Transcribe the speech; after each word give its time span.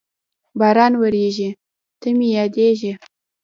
باران 0.59 0.93
ورېږي، 1.01 1.49
ته 1.99 2.07
مې 2.17 2.27
یادېږې 2.37 2.91